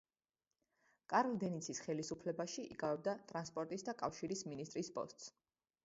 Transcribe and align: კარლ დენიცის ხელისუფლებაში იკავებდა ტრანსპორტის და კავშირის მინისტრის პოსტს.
კარლ 1.13 1.35
დენიცის 1.43 1.81
ხელისუფლებაში 1.89 2.65
იკავებდა 2.77 3.17
ტრანსპორტის 3.33 3.87
და 3.91 3.97
კავშირის 4.03 4.47
მინისტრის 4.53 4.95
პოსტს. 4.99 5.35